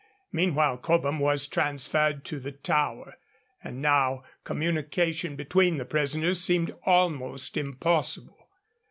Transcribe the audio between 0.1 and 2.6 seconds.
Meanwhile Cobham was transferred to the